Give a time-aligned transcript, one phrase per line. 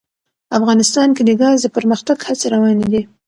[0.57, 3.01] افغانستان کې د ګاز د پرمختګ هڅې روانې دي.